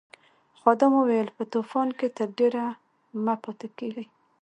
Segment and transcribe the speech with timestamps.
[0.59, 2.65] خادم وویل په طوفان کې تر ډېره
[3.23, 4.05] مه پاتې کیږئ.